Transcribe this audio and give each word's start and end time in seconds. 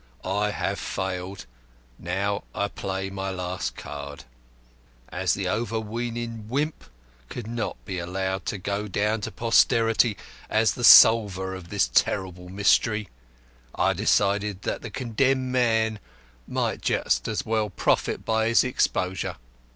I 0.25 0.49
have 0.49 0.79
failed. 0.79 1.45
Now 1.99 2.43
I 2.55 2.69
play 2.69 3.11
my 3.11 3.29
last 3.29 3.75
card. 3.75 4.23
As 5.09 5.35
the 5.35 5.47
overweening 5.47 6.49
Wimp 6.49 6.85
could 7.29 7.45
not 7.45 7.77
be 7.85 7.99
allowed 7.99 8.47
to 8.47 8.57
go 8.57 8.87
down 8.87 9.21
to 9.21 9.31
posterity 9.31 10.17
as 10.49 10.71
the 10.71 10.83
solver 10.83 11.53
of 11.53 11.69
this 11.69 11.87
terrible 11.93 12.49
mystery, 12.49 13.09
I 13.75 13.93
decided 13.93 14.63
that 14.63 14.81
the 14.81 14.89
condemned 14.89 15.51
man 15.51 15.99
might 16.47 16.81
just 16.81 17.27
as 17.27 17.45
well 17.45 17.69
profit 17.69 18.25
by 18.25 18.47
his 18.47 18.63
exposure. 18.63 19.35